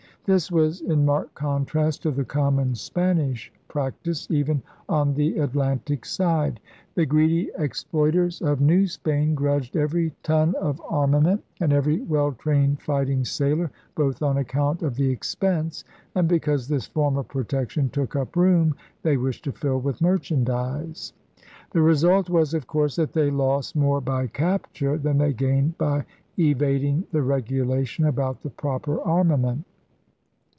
This 0.25 0.51
was 0.51 0.81
in 0.81 1.03
marked 1.03 1.33
contrast 1.33 2.03
to 2.03 2.11
the 2.11 2.23
common 2.23 2.75
Spanish 2.75 3.51
practice, 3.67 4.27
even 4.29 4.61
on 4.87 5.15
the 5.15 5.39
Atlantic 5.39 6.05
side. 6.05 6.59
The 6.93 7.07
greedy 7.07 7.49
exploiters 7.57 8.39
of 8.39 8.61
New 8.61 8.85
Spain 8.85 9.33
grudged 9.33 9.75
every 9.75 10.13
ton 10.21 10.53
of 10.55 10.79
armament 10.87 11.41
* 11.51 11.59
ENCOMPASSMENT 11.59 11.73
OF 11.73 11.77
ALL 11.77 11.81
THE 11.81 12.03
WORLDE' 12.03 12.37
137 12.45 12.53
and 12.53 12.75
every 12.77 12.77
well 12.77 12.77
trained 12.77 12.81
fighting 12.83 13.25
sailor, 13.25 13.71
both 13.95 14.21
on 14.21 14.37
account 14.37 14.83
of 14.83 14.95
the 14.95 15.09
expense 15.09 15.83
and 16.13 16.27
because 16.29 16.67
this 16.67 16.85
form 16.85 17.17
of 17.17 17.27
protection 17.27 17.89
took 17.89 18.15
up 18.15 18.35
room 18.35 18.75
they 19.01 19.17
wished 19.17 19.43
to 19.45 19.51
fill 19.51 19.81
with 19.81 20.01
merchandise. 20.03 21.13
The 21.71 21.81
result 21.81 22.29
was, 22.29 22.53
of 22.53 22.67
course, 22.67 22.95
that 22.97 23.13
they 23.13 23.31
lost 23.31 23.75
more 23.75 23.99
by 23.99 24.27
capture 24.27 24.99
than 24.99 25.17
they 25.17 25.33
gained 25.33 25.79
by 25.79 26.05
evad 26.37 26.83
ing 26.83 27.05
the 27.11 27.23
regulation 27.23 28.05
about 28.05 28.43
the 28.43 28.51
proper 28.51 29.01
armament. 29.01 29.65